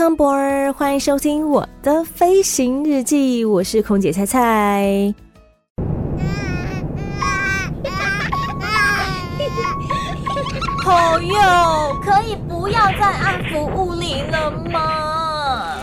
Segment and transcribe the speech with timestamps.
[0.00, 5.14] Welcome board，欢迎收听我的飞行日记，我是空姐菜菜。
[10.82, 11.34] 朋友，
[12.02, 15.76] 可以不要再按服务铃了吗？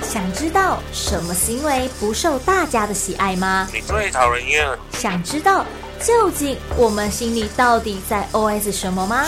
[0.00, 3.68] 想知道什么行为不受大家的喜爱吗？
[3.74, 4.64] 你最讨人厌。
[4.92, 5.66] 想知道
[5.98, 9.24] 究竟我们心里到底在 OS 什么吗？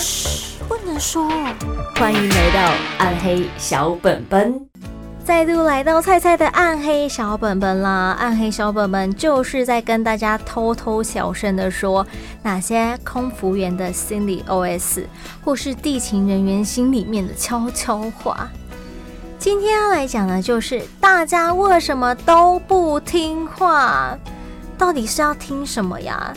[0.60, 0.60] 不
[0.91, 1.30] 能说。
[1.95, 4.60] 欢迎来到暗黑小本本，
[5.24, 8.16] 再度来到菜菜的暗黑小本本啦！
[8.19, 12.05] 暗黑小本本就是在跟大家偷偷小声的说，
[12.43, 15.05] 哪些空服员的心理 OS，
[15.45, 18.49] 或是地勤人员心里面的悄悄话。
[19.38, 24.18] 今天要来讲的就是大家为什么都不听话，
[24.77, 26.35] 到底是要听什么呀？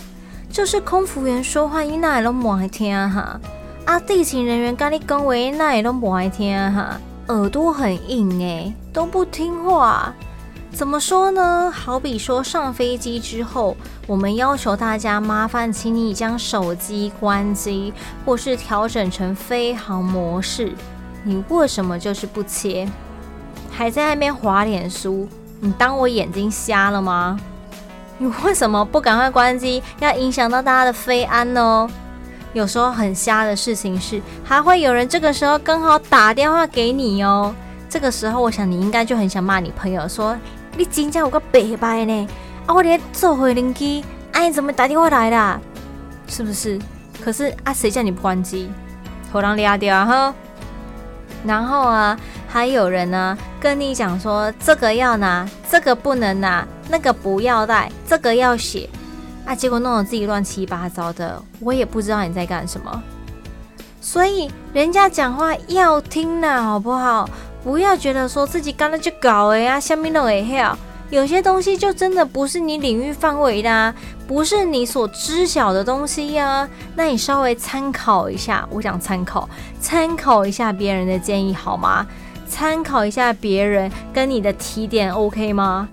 [0.52, 3.22] 就是空服员说话，你哪里都不爱听哈。
[3.22, 3.40] 啊！
[3.86, 10.14] 啊地勤人员跟你讲话，那也都不爱听哈，耳朵很硬哎，都不听话。
[10.72, 11.70] 怎么说呢？
[11.70, 13.75] 好比说上飞机之后，
[14.08, 17.94] 我们要求大家麻烦，请你将手机关机，
[18.25, 20.73] 或是调整成飞行模式。
[21.23, 22.88] 你为什么就是不切？
[23.70, 25.28] 还在那边滑脸书？
[25.59, 27.40] 你当我眼睛瞎了吗？
[28.18, 29.84] 你为什么不赶快关机？
[30.00, 31.88] 要影响到大家的飞安呢？
[32.54, 37.54] 有时候很瞎的事情是，还会有人这个时候刚好打电话给你哦。
[37.90, 40.38] 这个时候，我想你应该就很想骂你朋友说
[40.78, 42.28] ：“你真正有个白白呢？
[42.66, 45.62] 啊，我连坐回灵机，哎，怎么打电话来的？
[46.28, 46.80] 是不是？
[47.24, 48.72] 可是啊，谁叫你不关机？
[49.31, 50.34] 头狼俩掉哈。
[51.46, 58.90] 然后啊，还有人呢跟你讲说，这个要拿，这个不能拿，那个不要带，这个要写。
[59.46, 59.56] 啊！
[59.56, 63.04] 结果弄得自己乱七八糟的，我也不知道你在干什么。
[64.02, 67.30] 所以人家讲话要听呐，好不好？
[67.64, 70.78] 不要觉得说自己刚才就搞了呀，下面都会跳。
[71.09, 73.94] 有些东西就真的不是你领域范围的啊，
[74.28, 76.68] 不是你所知晓的东西呀。
[76.96, 79.48] 那你稍微参考一下，我想参考，
[79.80, 82.06] 参考一下别人的建议好吗？
[82.50, 85.88] 参考一下别人跟你的提点，OK 吗？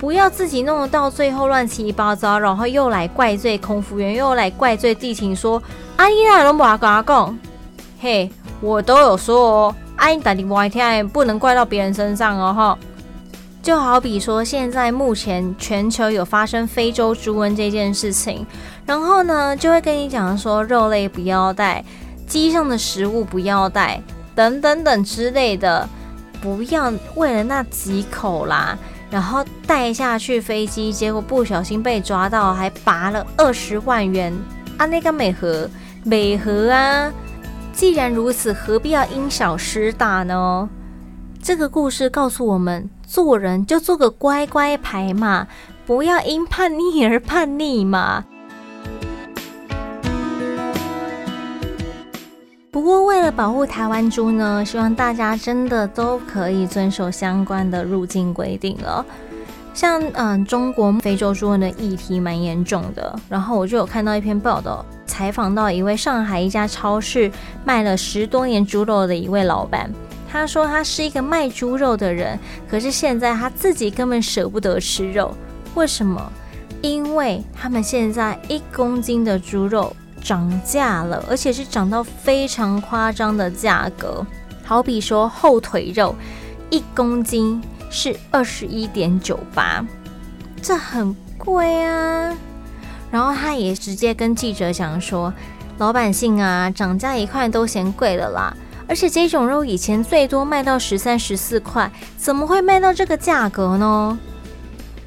[0.00, 5.62] 不要自己弄得到最后乱七八糟，然后又来怪罪空服员，又来怪罪地勤，说
[5.96, 7.38] 阿姨那都不跟他讲，
[8.00, 8.30] 嘿，
[8.62, 12.78] 我都有说哦，阿姨打电话听，不能怪到别人身上哦哈。
[13.62, 18.46] 就好比说，现在目前全球有发生非洲猪瘟这件事情，
[18.86, 21.84] 然后呢，就会跟你讲说肉类不要带，
[22.26, 24.02] 机上的食物不要带，
[24.34, 25.86] 等等等之类的，
[26.40, 28.78] 不要为了那几口啦。
[29.10, 34.32] 然后带下去飞机，结果不小心被抓到，还罚了二十万元
[34.78, 34.86] 啊！
[34.86, 35.68] 那个美和
[36.04, 37.12] 美和啊！
[37.72, 40.68] 既然如此，何必要因小失大呢？
[41.42, 45.46] 这个故事告诉我们，做人就做个乖乖牌嘛，
[45.86, 48.24] 不要因叛逆而叛逆嘛。
[52.72, 59.04] 不过，为了保护台湾猪呢，希望大家真的都可以遵守相关的入境规定了。
[59.74, 67.30] 像嗯，中国非洲猪瘟的议题蛮严重的，然后我就有看到一篇报道，采访到一位上海一家超市
[67.64, 69.90] 卖了十多年猪肉的一位老板，
[70.30, 72.38] 他说他是一个卖猪肉的人，
[72.68, 75.34] 可是现在他自己根本舍不得吃肉，
[75.74, 76.32] 为什么？
[76.82, 79.94] 因为他们现在一公斤的猪肉。
[80.22, 84.24] 涨价了，而且是涨到非常夸张的价格。
[84.64, 86.14] 好比说后腿肉，
[86.70, 89.84] 一公斤是二十一点九八，
[90.62, 92.36] 这很贵啊。
[93.10, 95.32] 然后他也直接跟记者讲说，
[95.78, 98.56] 老百姓啊，涨价一块都嫌贵了啦。
[98.86, 104.18] 而且这种肉以前最多卖到十三、十四块，怎么会卖到这个价格呢？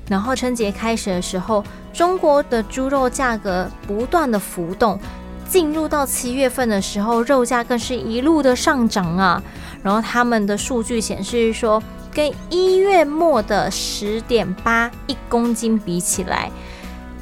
[0.09, 1.63] 然后春节开始的时候，
[1.94, 5.00] 中国的猪肉价格不断的浮动，
[5.48, 9.42] 进入到七月份的时候，肉价更是一路的上涨啊。
[9.84, 11.81] 然后他们的数据显示说，
[12.12, 16.50] 跟一月末的十点八一公斤比起来，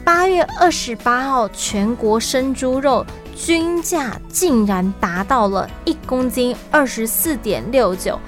[0.06, 8.20] 八月二十八号全国生猪肉均价竟然达到了一公斤二十四点六九，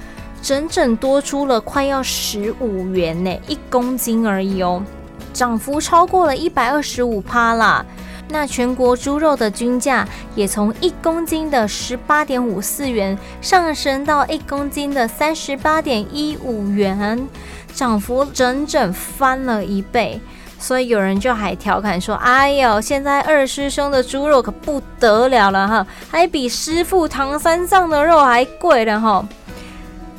[0.42, 4.84] 整整多出了快要十五元呢，一公斤而已哦，
[5.34, 7.84] 涨幅超过了一百二十五趴啦。
[8.30, 17.28] 那全国猪肉的均价也从一公斤的十八点五四元上升到一公斤的三十八点一五元，
[17.76, 20.20] 涨幅整整翻了一倍。
[20.58, 29.28] 所以有人就还调侃说：“哎呦，现在二师兄的猪肉可不得了了哈，还比师傅唐三藏的肉还贵了哈。”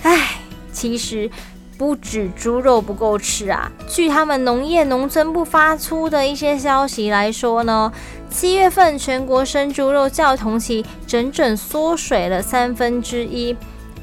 [0.05, 0.37] 哎，
[0.71, 1.31] 其实。
[1.77, 3.71] 不止猪肉不够吃啊！
[3.89, 7.93] 据他们农业农村部发出的一些消息来说呢，
[8.31, 13.57] 七月份全国生猪肉较同期整整缩水了三分之一。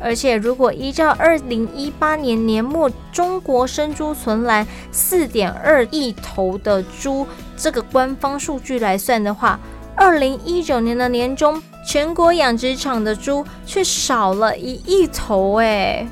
[0.03, 9.59] 而且，如果依照二零一八年年末中国生猪存栏四点二亿头的猪这个官方数据来算的话，
[9.95, 16.07] 二零一九年的年中全国养殖场的猪却少了一亿头哎。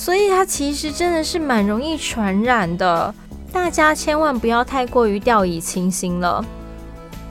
[0.00, 3.14] 所以它其实真的是蛮容易传染的，
[3.52, 6.42] 大家千万不要太过于掉以轻心了。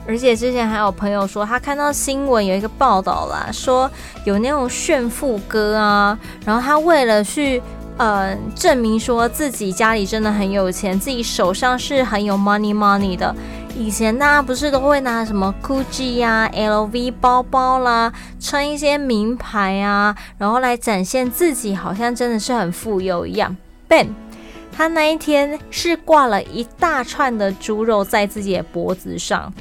[0.06, 3.90] 而且之前还有朋友说，他看到新闻有一个报道啦，说
[4.24, 7.60] 有那种炫富哥啊，然后他为了去
[7.96, 13.34] 呃证明说自己家里真的很有钱，自己手上是很有 money money 的。
[13.76, 23.56] 以前大家不是都会拿什么 Gucci 呀、LV 包包啦，穿一些名牌啊，然后来展现自己好像真的是很富有一样。
[23.88, 24.08] Ben，
[24.70, 29.52] 他那一天是挂了一大串的猪肉在自己的脖子上。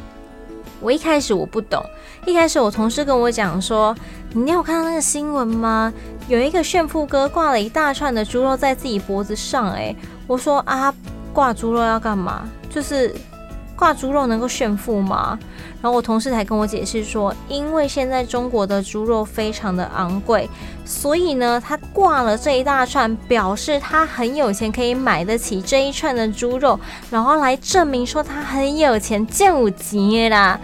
[0.82, 1.84] 我一开始我不懂，
[2.26, 3.96] 一开始我同事跟我讲说
[4.34, 5.94] ：“你有看到那个新闻吗？
[6.28, 9.96] 有一个炫富哥挂了一大串的猪肉在自己脖子上。”哎，
[10.28, 10.94] 我说啊，
[11.32, 12.48] 挂猪肉要干嘛？
[12.70, 13.16] 就是。
[13.80, 15.40] 挂猪肉能够炫富吗？
[15.82, 20.50] 然后我同事还跟我解释说，因为现在中国的猪肉非常的昂贵，
[20.84, 26.78] 所以呢，他挂了这一大串，表示他很有钱，可以买得起这一串的猪肉，
[27.10, 30.60] 然后来证明说他很有钱，见五级啦。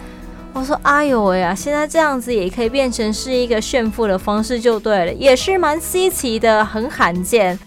[0.52, 7.58] 我说，哎呦喂呀，现在这样子也可以变成是一个炫富的方式，就对了，也是蛮稀奇的，很罕见。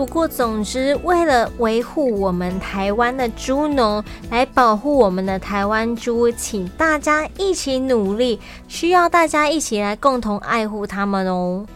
[0.00, 11.66] 不过，总之，为了维护我们台湾的猪农，来保护我们的台湾猪，请大家一起努力，需要大家一起来共同爱护他们哦。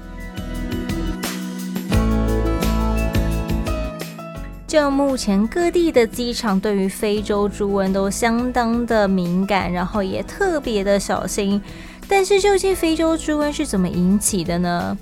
[4.66, 11.60] 就目前各地的机场对于非洲猪瘟都相当的敏感，然后也特别的小心。
[12.08, 14.96] 但是，究竟非洲猪瘟是怎么引起的呢？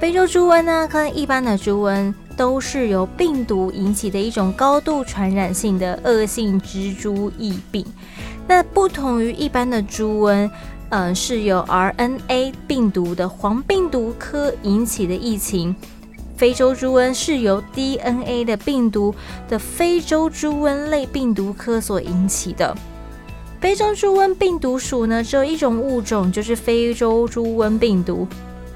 [0.00, 2.14] 非洲猪瘟呢，跟一般的猪瘟。
[2.42, 7.86] 都是由病毒引起的一种高度传染性的恶性蜘蛛疫病。
[8.48, 10.50] 那不同于一般的猪瘟，
[10.88, 15.76] 嗯、是由 RNA 病毒的黄病毒科引起的疫情。
[16.36, 19.14] 非洲猪瘟是由 DNA 的病毒
[19.48, 22.76] 的非洲猪瘟类病毒科所引起的。
[23.60, 28.26] 非洲猪瘟病毒属呢，只有一种物种，就是非洲猪瘟病毒。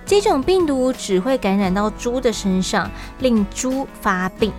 [0.06, 2.88] 这种病毒只会感染到猪的身上，
[3.18, 4.52] 令猪发病。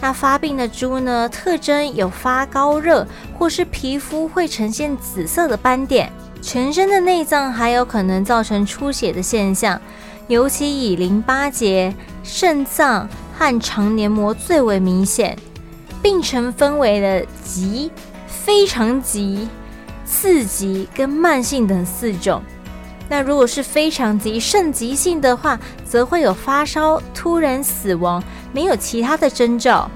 [0.00, 3.06] 那发病的猪呢，特征有发高热，
[3.38, 6.10] 或是皮肤会呈现紫色的斑点，
[6.42, 9.80] 全身的内脏还有可能造成出血的现象，
[10.26, 11.94] 尤其以淋巴结、
[12.24, 15.38] 肾脏和肠黏膜最为明显。
[16.02, 17.90] 病程分为了急、
[18.26, 19.46] 非常急、
[20.06, 22.42] 次急跟慢性等四种。
[23.10, 29.90] 那如果是非常急、甚急性的话，则会有发烧、突然死亡，没有其他的征兆。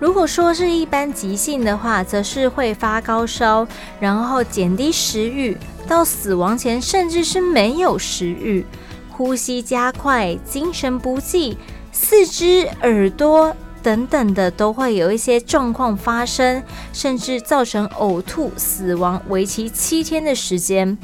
[0.00, 3.64] 如果说是一般急性的话，则是会发高烧，
[4.00, 5.56] 然后减低食欲，
[5.86, 8.66] 到死亡前甚至是没有食欲，
[9.10, 11.56] 呼吸加快、精神不济、
[11.92, 20.98] 四肢、耳朵等等的都会有一些状况发生，甚至造成呕吐、死亡，为期七天的时间。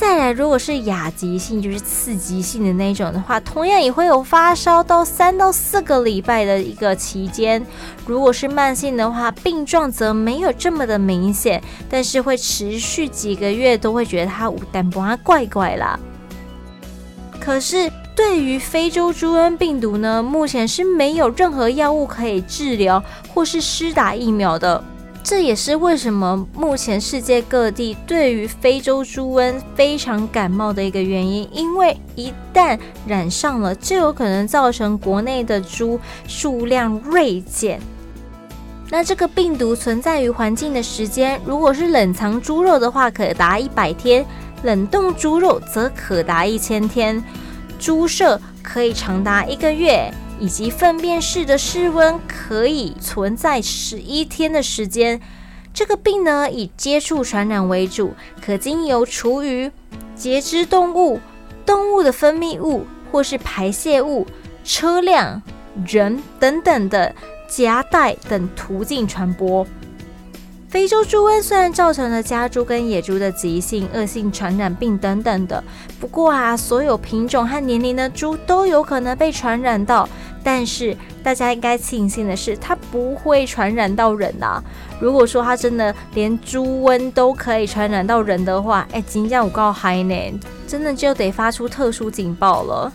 [0.00, 7.62] 再来，如果是亚急性，就是刺激性的那种的话，同样也会有发烧到三到四个礼拜的一个期间。
[8.06, 16.00] 如果是慢性的话，病状则没有这么的明显，但是会持续几个月，都会觉得它无淡薄啊怪怪啦。
[17.38, 24.82] 可是对于非洲猪瘟病毒呢，目前是没有任何药物可以治疗或是施打疫苗的。
[25.22, 37.80] 这也是为什么目前世界各地对于非洲猪瘟非常感冒的一个原因，因为一旦染上了，就有可能造成国内的猪数量锐减。
[38.88, 44.24] 那这个病毒存在于环境的时间，如果是冷藏猪肉的话，可达一百天；
[44.64, 47.22] 冷冻猪肉则可达一千天。
[47.78, 55.20] 猪舍可以长达一个月，以及粪便室的室温可以存在十一天的时间。
[55.72, 59.70] 这个病呢，以接触传染为主，可经由厨余、
[60.16, 61.20] 节肢动物、
[61.64, 64.26] 动物的分泌物或是排泄物、
[64.64, 65.40] 车辆、
[65.86, 67.14] 人等等的。
[67.50, 69.66] 夹带等途径传播。
[70.70, 75.62] 非洲猪瘟虽然造成了家猪跟野猪的急性、恶性传染病等等的，
[75.98, 80.08] 不过啊，所有品种和年龄的猪都有可能被传染到。
[80.44, 84.62] 但是大家应该庆幸的是，它不会传染到人啊。
[85.00, 92.92] 如果说它真的连猪瘟都可以传染到人的话，哎，真叫我告嗨呢，真的就得发出特殊警报了。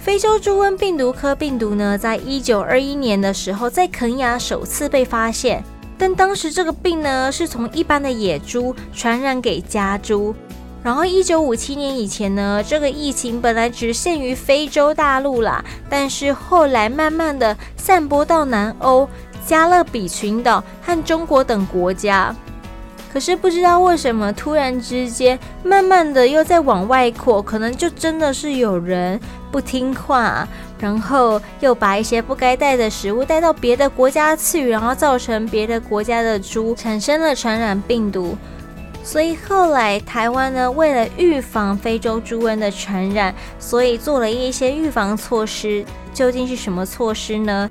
[0.00, 5.62] 非洲猪瘟病毒科病毒呢，在一九二一年的时候，在肯亚首次被发现，
[5.98, 10.34] 但当时这个病呢，是从一般的野猪传染给家猪。
[10.80, 19.06] 然后一九五七年以前呢，这个疫情本来只限于非洲大陆啦，但是后来慢慢的散播到南欧、
[19.44, 22.34] 加勒比群岛和中国等国家。
[23.12, 29.18] 可是不知道为什么，突然之间，慢慢的又在往外扩，可能就真的是有人
[29.50, 30.46] 不听话，
[30.78, 38.36] 然后又把一些不该带的食物带到别的国家去，然后造成别的国家的猪产生了传染病毒。
[39.02, 45.84] 所以后来台湾呢，为了预防非洲猪瘟的传染，所以做了一些预防措施。
[46.12, 47.70] 究竟是什么措施呢？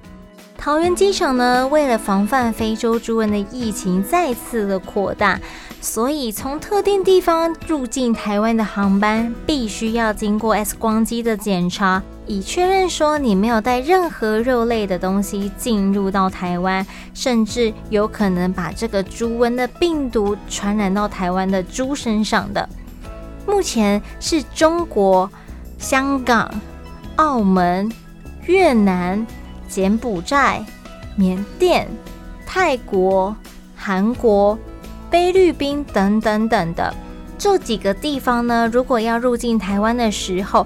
[0.57, 5.39] 桃园机场呢，为了防范非洲猪瘟的疫情再次的扩大，
[5.81, 22.67] 所以从特定地方入境台湾的航班，必须要经过 X 光机的检查，以确认说你没有带任何肉类的东西进入到台湾，甚至有可能把这个猪瘟的病毒传染到台湾的猪身上的。
[23.47, 25.31] 目前是中国、
[25.79, 26.49] 香港、
[27.15, 27.91] 澳门、
[28.45, 29.25] 越南。
[29.69, 30.65] 柬埔寨、
[31.17, 31.85] 缅甸、
[32.45, 33.35] 泰国、
[33.75, 34.57] 韩国、
[35.11, 36.95] 菲律宾等等等的
[37.37, 40.65] 这几个地方呢，如果要入境台湾的时候，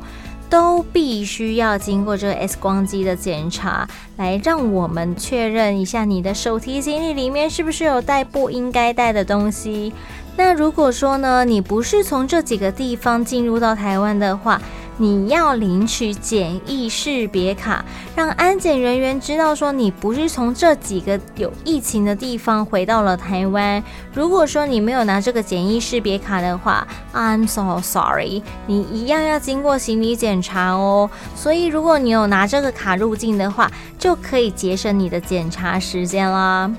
[0.52, 9.94] 都必须要经过这个 X 光机的检查，来让我们确认一下你的手提行李里面是不是有带不应该带的东西。
[10.36, 14.62] 那如果说呢，你不是从这几个地方进入到台湾的话，
[15.02, 17.84] 你要领取检疫识别卡，
[18.16, 23.84] 让安检人员知道说你不是从这几个有疫情的地方回到了台湾。
[24.14, 31.10] 如果说你没有拿这个检疫识别卡的话，I'm so sorry，你一样要经过行李检查哦。
[31.36, 36.70] 所以如果你有拿这个卡入境的话，就可以节省你的检查时间啦。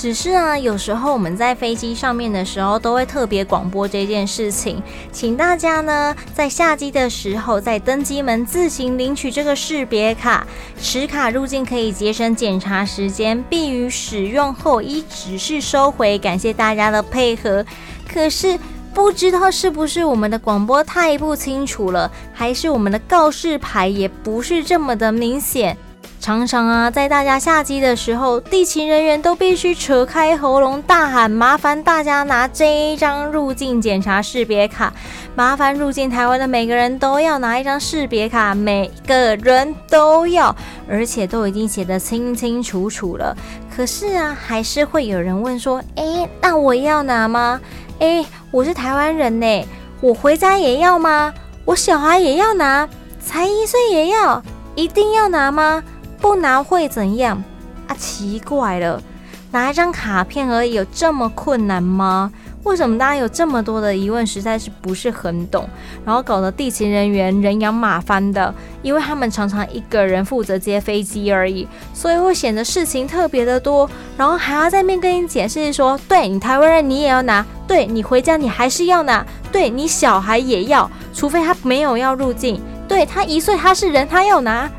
[0.00, 10.46] 只是啊，有时候我们在飞机上面的时候，都会特别广播这件事情，请大家呢在下机的时候，在登机门自行领取这个识别卡，
[10.80, 16.18] 持卡入境可以节省检查时间，并于使用后依指示收回。
[16.18, 17.62] 感谢大家的配合。
[18.10, 18.58] 可是
[18.94, 25.76] 不知道是不是我们的广播太不清楚了，还是我们的告示牌也不是这么的明显。
[26.20, 34.92] 常常啊，在大家下机的时候，地勤人员都必须扯开喉咙大喊：“麻烦大家拿这一张入境检查识别卡，
[35.34, 40.54] 麻烦入境台湾的每个人都要拿一张识别卡，每个人都要，
[40.86, 43.34] 而且都已经写得清清楚楚了。
[43.74, 47.58] 可是啊，还是会有人问说：诶，那我要拿吗？
[48.00, 49.66] 诶，我是台湾人呢，
[50.02, 51.32] 我回家也要吗？
[51.64, 52.86] 我小孩也要拿，
[53.24, 54.42] 才一岁也要，
[54.74, 55.82] 一定要拿吗？”
[56.20, 57.42] 不拿会怎样？
[57.86, 57.96] 啊？
[57.98, 59.02] 奇怪了，
[59.50, 62.30] 拿一张卡片而已，有这么困难吗？
[62.62, 65.66] 为什么大家有这么多的疑问，实在是不是很懂，
[66.04, 84.70] 然后搞得地勤人员人仰马翻的，因为他们常常一个人负责接飞机而已，所以会显得事情特别的多，然后还要在面跟你解释说，对你台湾人你也要拿，对你回家你还是要拿，对你小孩也要，除非他没有要入境，对他一岁他是人他要拿。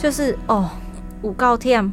[0.00, 0.70] 就是哦，
[1.20, 1.92] 五告天，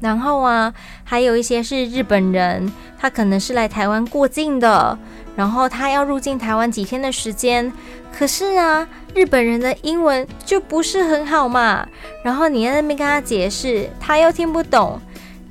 [0.00, 4.98] 然后啊，还有一些是日本人，他可能是来台湾过境的，
[5.36, 7.72] 然后他要入境台湾几天的时间，
[8.12, 11.86] 可是啊，日本人的英文就不是很好嘛，
[12.24, 15.00] 然后你在那边跟他解释，他又听不懂，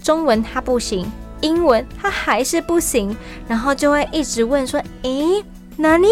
[0.04, 3.16] 中文他不行，英文他还是不行，
[3.48, 5.42] 然后就会一直问说，诶，
[5.78, 6.10] 哪里，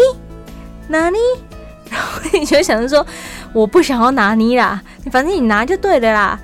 [0.88, 1.18] 哪里？
[1.90, 3.06] 然后你就想着说，
[3.52, 6.38] 我不想要拿你啦，反正你拿就对了啦。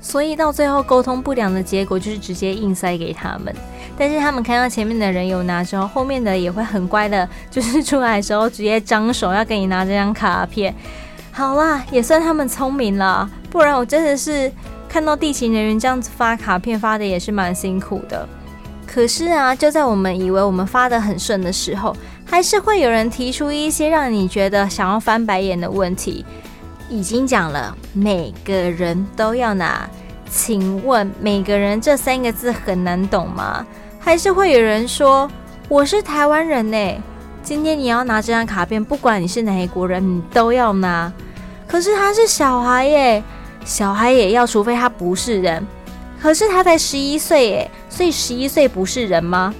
[0.00, 3.54] 所以到最后沟通不良的结果就是直接硬塞给他们。
[3.98, 10.72] 但是他们看到前面的人有拿之后，后面的也会很乖的，就是出来的时候直接张手要给你拿这张卡片。
[11.32, 14.52] 好啦，也算他们聪明了，不然我真的是
[14.88, 18.28] 看到地勤人员这样子发卡片发的也是蛮辛苦的。
[18.86, 26.24] 可是啊，就在我们以为我们发得很顺的时候，还是会有人提出一些让你觉得想要翻白眼的问题。
[26.88, 29.90] 已经讲了，每个人都要拿，
[30.30, 33.66] 请问每个人这三个字很难懂吗？
[33.98, 35.28] 还是会有人说
[35.68, 37.02] 我是台湾人呢？
[37.42, 41.12] 今天你要拿这张卡片，不管你是哪一国人，你都要拿。
[41.66, 43.22] 可是他是小孩耶，
[43.64, 45.66] 小孩也要，除非他不是人。
[46.26, 49.54] 可是他才十一岁耶，所以十一岁不是人吗？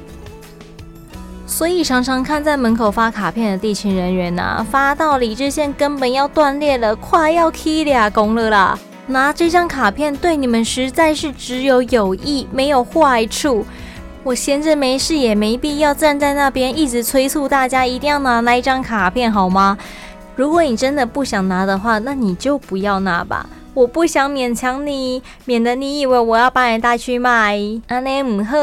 [1.46, 8.76] 所以常常看在门口发卡片的地勤人员呐、啊，发到理智线根本要断裂了，快要起俩公了啦！
[9.06, 13.64] 拿这张卡片对你们实在是只有有益，没有坏处。
[14.24, 19.78] 我闲着没事也没必要站在那边一直催促大家一定要拿那一张卡片，好吗？
[20.34, 23.46] 如果你真的不想拿的话，那你就不要拿吧。
[23.76, 27.58] 我不想勉强你，免得你以为我要把你带去卖。
[27.88, 28.56] 安尼唔好。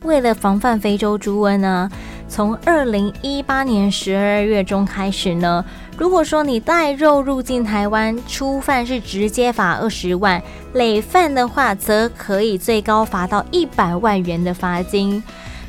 [0.00, 1.90] 为了防范非洲猪瘟呢，
[2.26, 5.62] 从二零一八年十二月中开始呢，
[5.98, 15.22] 如果说你带肉入境台湾，初犯是直接罚二十万，累犯的话则可以最高罚到一百万元的罚金。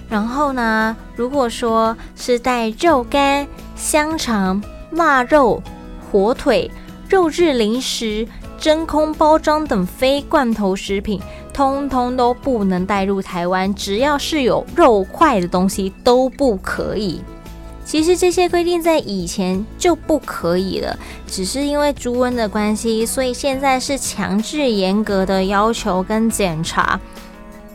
[0.07, 3.45] 然后呢，如果说是带肉干、
[3.75, 4.63] 香肠、
[4.95, 5.61] 腊肉、
[6.11, 6.69] 火腿、
[7.09, 11.21] 肉质零食、真空包装等非罐头食品，
[11.53, 13.73] 通通都不能带入台湾。
[13.73, 17.21] 只要是有肉块的东西都不可以。
[17.85, 20.97] 其实这些规定在以前就不可以了，
[21.27, 26.97] 只是因为猪瘟的关系，所以现在是强制严格的要求跟检查。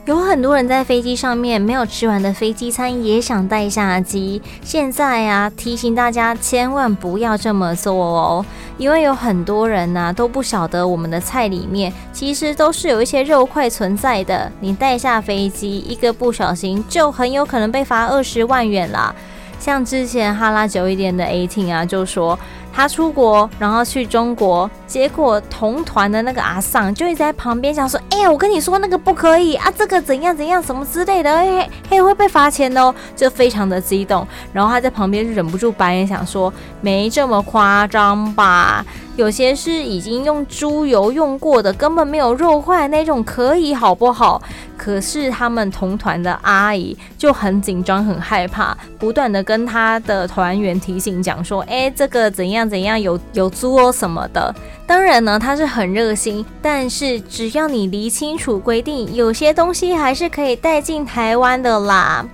[0.08, 4.40] 有很多人在飞机上面没有吃完的飞机餐也想带下机。
[4.62, 8.46] 现在啊，提醒大家千万不要这么做哦，
[8.78, 14.50] 因为有很多人呐、都不晓得我们的菜里面其实都是有一些肉块存在的。
[14.60, 19.14] 你带下飞机一个不小心就很有可能被罚二十万元啦。
[19.60, 22.38] 像之前哈拉久一点的 A 听啊，就说。
[22.72, 38.84] 他出国，然后去中国，结果同团的那个阿桑就一直在旁边讲说：“哎呀，我跟你说那个不可以啊，这个怎样怎样什么之类的，嘿嘿会被罚钱哦。”就非常的激动，然后他在旁边忍不住白眼，想说：“没这么夸张吧？
[39.16, 44.40] 有些是已经用猪油用过的，根本没有肉块那种，可以好不好？”
[44.78, 54.54] 可是他们同团的阿姨就很紧张、很害怕，不断的跟他的团员提醒讲说：“哎，这个怎样怎样，有有猪哦什么的。”
[54.86, 62.24] 当然呢，他是很热心，但是只要你理清楚规定，有些东西还是可以带进台湾的啦。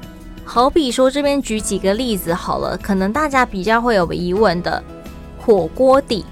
[0.44, 4.80] 好比说，这边举几个例子好了，可能大家比较会有疑问的
[5.40, 6.24] 火锅底。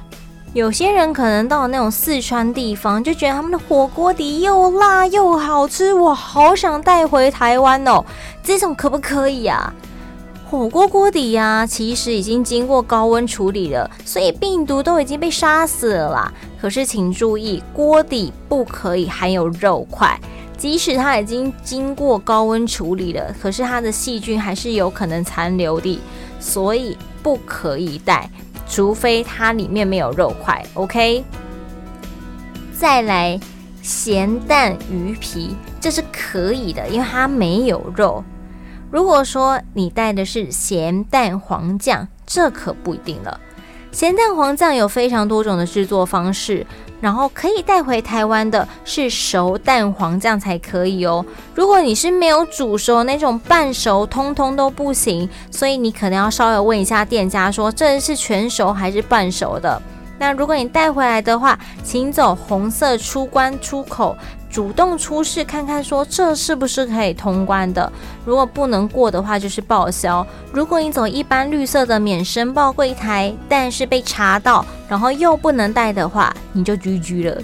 [0.52, 8.04] 有些人可能到那种四川地方，就觉得他们的火锅底又辣又好吃，我好想带回台湾哦。
[8.44, 9.72] 这种可不可以啊？
[10.52, 16.30] 火锅锅底呀，其实已经经过高温处理了，所以病毒都已经被杀死了啦。
[16.60, 20.20] 可是请注意，锅底不可以含有肉块，
[20.58, 25.98] 即使它已经经过高温处理了，可是它的细菌还是有可能残留的，
[26.38, 28.28] 所以不可以带。
[28.68, 31.24] 除非它里面没有肉块，OK。
[32.74, 33.40] 再来
[33.80, 38.22] 咸蛋鱼皮，这是可以的，因为它没有肉。
[38.92, 43.40] 如果说你带的是咸蛋黄酱，这可不一定了。
[43.90, 46.66] 咸蛋黄酱有非常多种的制作方式，
[47.00, 51.24] 然后可以带回台湾的是熟蛋黄酱才可以哦。
[51.54, 55.26] 如果你是没有煮熟那种半熟，通通都不行。
[55.50, 59.80] 所以你可能要稍微问一下店家，说这是全熟还是半熟的。
[60.22, 64.16] 那如果你带回来的话，请走红色出关出口。
[64.48, 67.90] 主动出示看看，说这是不是可以通关的？
[68.24, 70.24] 如果不能过的话，就是报销。
[70.52, 77.42] 如果你走一般绿色的免申报柜台，但是被查到，然后又不能带的话，你就 GG 了。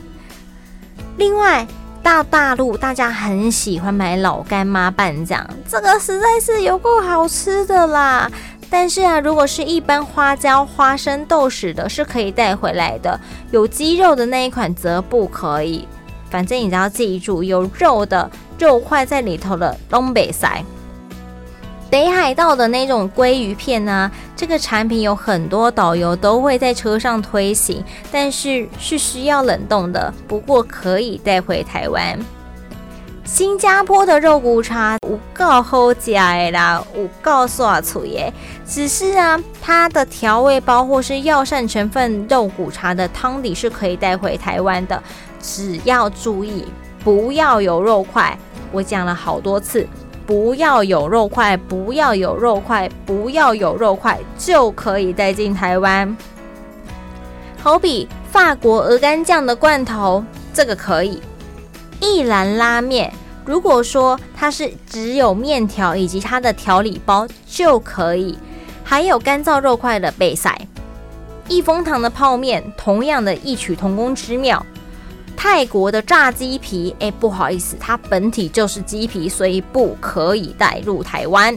[1.16, 1.66] 另外，
[2.00, 8.30] 到大陆大家很喜欢买老干妈拌酱，这个实在是有够好吃的啦。
[8.70, 13.18] 但是啊，如果是一般花椒、花生、豆豉的，是可以带回来的。
[13.50, 15.86] 有鸡肉的那一款则不可以。
[16.30, 20.62] 反正你只要记住，有肉的肉块在里头的东北塞。
[21.90, 32.18] 北海道的那种鲑鱼片啊，这个产品有很多导游都会在车上推行，但是是需要冷冻的，不过可以带回台湾。
[33.28, 38.32] 新加坡的肉骨茶有够好吃的啦，有够爽脆的。
[38.66, 45.00] 只是啊，它的调味包或是药膳成分肉骨茶的汤底是可以带回台湾的，
[45.42, 46.64] 只要注意
[47.04, 48.36] 不要有肉块。
[48.72, 49.86] 我讲了好多次，
[50.26, 56.16] 不要有肉块，不要有肉块，不要有肉块，就可以带进台湾。
[57.62, 61.22] 好比法国鹅肝酱的罐头，这个可以。
[62.00, 63.12] 一兰拉面，
[63.44, 68.38] 如果说它是只有面条以及它的调理包就可以，
[68.84, 70.58] 还有干燥肉块的备赛。
[71.48, 74.64] 益丰堂的泡面，同样的异曲同工之妙。
[75.36, 81.56] 泰国的炸鸡皮，哎，不好意思，它本体就是鸡皮，所以不可以带入台湾。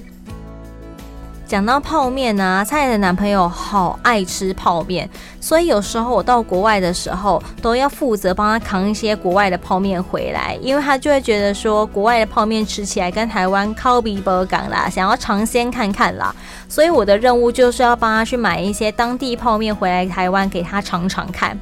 [1.51, 5.09] 讲到泡面呢、啊，菜的男朋友好爱吃泡面，
[5.41, 16.33] 所以有时候我到国外的时候，都要负责帮他扛一些国外的泡面回来，因为他就会觉得说国外的泡面吃起来跟台湾靠比不港啦，想要尝鲜看看啦，
[16.69, 21.59] 所以我的任务就是要帮他去买一些当地泡面回来台湾给他尝尝看。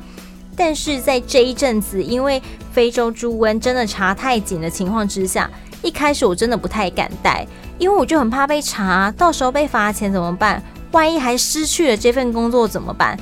[0.55, 2.39] 但是在这一阵子，因为
[2.71, 5.49] 非洲猪瘟真的查太紧的情况之下，
[5.81, 7.45] 一开始我真的不太敢带。
[7.77, 10.61] 因为我就很怕被查，到时候被罚钱怎么办？
[10.91, 13.17] 万一还失去了这份工作怎么办？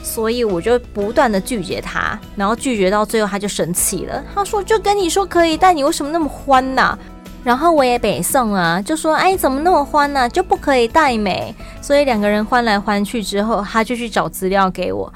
[0.00, 4.22] 所以我就不断的拒绝他，然后拒绝到最后他就生气了。
[4.32, 6.96] 他说：“就跟你说可以带，你为什么那么欢呢？”
[7.42, 10.28] 然后我也北宋啊，就说：“哎，怎么那么欢呢？
[10.28, 15.12] 就不可以带美？”所以两个人欢来欢去之后，他就去找资料给我。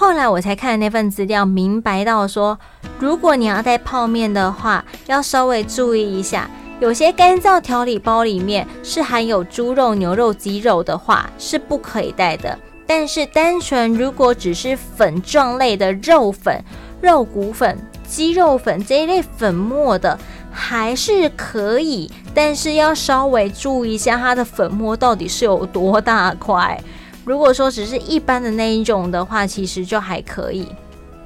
[0.00, 2.56] 后来我才看那份资料，明白到说，
[3.00, 6.48] 如果你要带泡面的话，要稍微注意一下。
[6.78, 12.56] 有些干燥调理包里面是含有猪肉、牛肉、鸡肉的话，是不可以带的。
[12.86, 16.64] 但是单纯如果只是粉状类的肉粉、
[17.00, 20.16] 肉骨粉、鸡肉粉这一类粉末的，
[20.52, 22.08] 还是可以。
[22.32, 26.80] 但是要稍微注意一下它的粉末到底是有多大块。
[27.28, 30.66] 如果说只是一般的那一种的话，其实就还可以。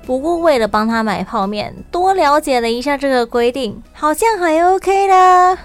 [0.04, 5.56] 不过，为了帮他买泡面，多了解了一下这个规定，好像还 OK 啦。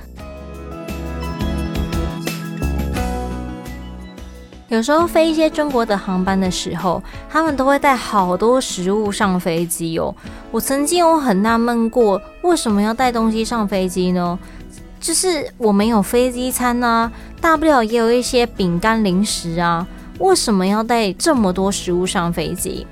[4.67, 10.13] 有时候飞一些中国的航班的时候，他们都会带好多食物上飞机哦。
[10.51, 14.37] 我曾经有很纳闷过，为什么要带东西上飞机呢？
[14.99, 19.87] 就是我们有飞机餐啊，大不了也有一些饼干零食啊，
[20.19, 22.85] 为什么要带这么多食物上飞机？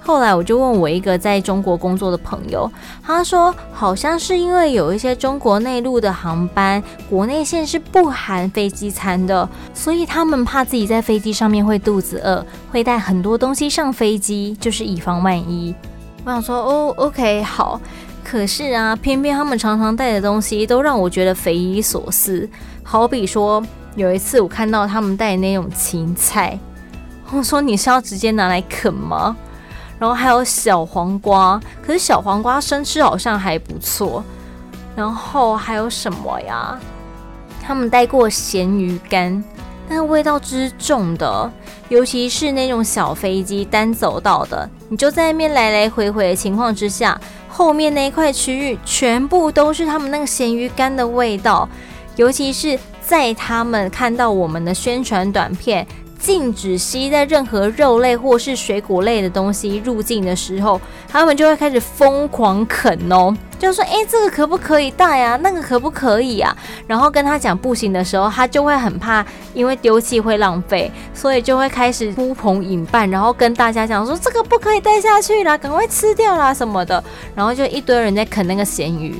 [0.00, 2.70] 后来我就问我一个在中国工作的朋友，
[3.04, 15.74] 他说好像是因为有一些中国内陆的航班，国内线是不含飞机餐的，所以他们怕自己在飞机上面会肚子饿，会带很多东西上飞机，就是以防万一。
[16.24, 17.78] 我想说，哦，OK，好。
[18.24, 22.48] 可是啊，偏偏他们常常带的东西都让我觉得匪夷所思。
[22.82, 23.62] 好比说，
[23.94, 26.58] 有一次我看到他们带那种芹菜，
[27.30, 29.36] 我说你是要直接拿来啃吗？
[29.98, 34.24] 然后还有小黄瓜，可是小黄瓜生吃好像还不错。
[34.96, 36.78] 然后还有什么呀？
[37.62, 39.44] 他们带过咸鱼干，
[39.88, 41.50] 但味道之重的，
[41.88, 51.68] 尤其是那种小飞机单走道的，你就在那边来来回回的情况之下，后面那一块区域全部都是他们那个咸鱼干的味道。
[52.16, 55.86] 尤其是在他们看到我们的宣传短片。
[56.18, 65.38] 禁止携带任何肉类或是水果类的东西入境的时候，他们就会开始疯狂啃哦，就说：“诶，这个可不可以带啊？
[65.42, 66.54] 那个可不可以啊？”
[66.86, 77.02] 然后跟他讲不行的时候，他就会很怕，因为丢弃会浪费，所以就会开始呼朋引伴，然后跟大家讲说：“这个不可以带下去啦，赶快吃掉啦什么的。”
[77.34, 79.14] 然后就一堆人在啃那个咸鱼，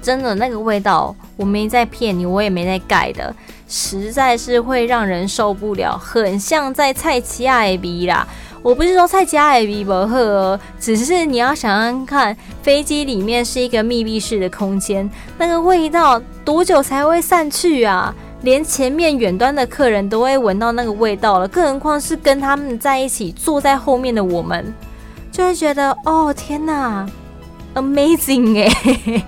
[0.00, 3.34] 真的那个味道，我没在骗你，我也没在盖的。
[3.68, 8.26] 实在是会让人受不了，很像在菜市仔的味啦。
[8.60, 18.14] 我不是说菜市仔的味不好哦，只是你要想想看，飞机里面是一个密闭式的空间，那个味道多久才会散去啊？
[18.42, 24.72] 连前面远端的客人都会闻到那个味道了，更何况是跟他们在一起坐在后面的我们，
[25.30, 27.04] 就会觉得哦天哪
[27.74, 29.24] ，amazing 哎、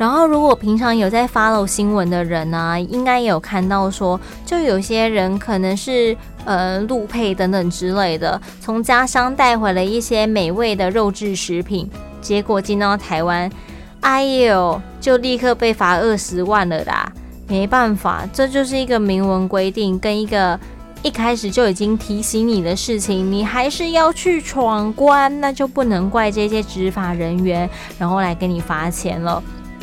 [0.00, 11.86] 然后，如果平常有在 follow 新闻的人呢、啊，应该有看到说，就有些人可能是呃陆配等等之类的，从家乡带回了一些美味的肉质食品，
[12.22, 13.50] 结果进到台湾，
[14.00, 17.12] 哎呦，就立刻被罚二十万了啦！
[17.46, 20.58] 没办法，这就是一个明文规定，跟一个
[21.02, 29.42] 一开始就已经提醒你的事情，你还是要去闯关，那就不能怪这些执法人员，然后来给你罚钱了。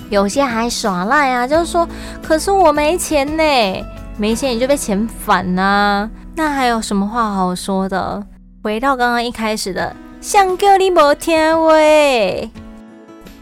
[0.09, 1.87] 有些还耍赖啊，就是说，
[2.21, 3.85] 可是我没钱呢，
[4.17, 8.23] 没钱你就被遣返呐，那还有什么话好说的？
[8.63, 12.49] 回到刚刚一开始的，想叫你没听喂。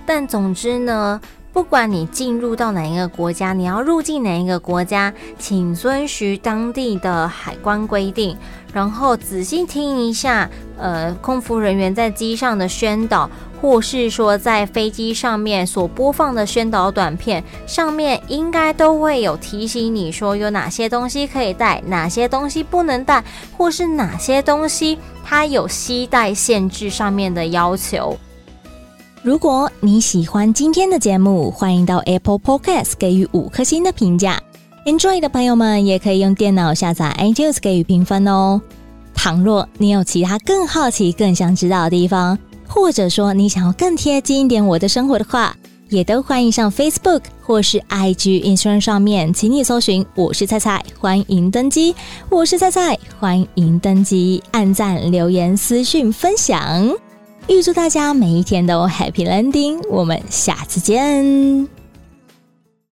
[0.06, 1.20] 但总之呢，
[1.54, 8.38] 不管你进入到哪一个国家，你要入境哪一个国家，请遵循当地的海关规定，
[8.76, 13.30] 然后仔细听一下，呃，空服人员在机上的宣导，
[13.62, 23.24] 或是说在飞机上面所播放的宣导短片，上面应该都会有提醒你说有哪些东西可以带，哪些东西不能带，
[23.56, 28.18] 或是哪些东西它有携带限制上面的要求。
[29.24, 34.38] 如果你喜欢今天的节目，欢迎到 Apple Podcast 给予五颗星的评价。
[34.86, 38.62] Android 的朋友们也可以用电脑下载 iTunes 给予评分哦。
[39.16, 45.58] 倘若你有其他更好奇、更想知道的地方，或者说你想要更贴近一点我的生活的话，
[45.90, 51.96] 也都欢迎上 Facebook 或是 IG Instagram 上面，请你搜寻“我是菜菜”，欢迎登机。
[52.30, 56.96] 我是菜菜，欢迎登机，按赞、留言、私讯、分享。
[57.48, 61.75] 预祝大家每一天都 Happy Landing，我们下次见。